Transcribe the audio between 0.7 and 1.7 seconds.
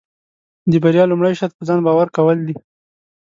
د بریا لومړی شرط پۀ